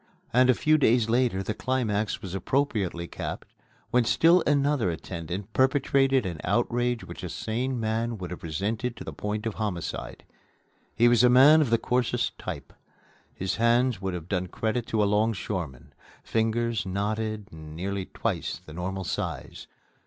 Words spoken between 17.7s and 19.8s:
nearly twice the normal size.